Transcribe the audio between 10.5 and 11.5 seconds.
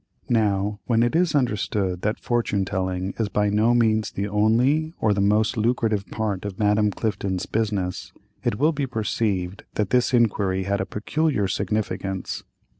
had a peculiar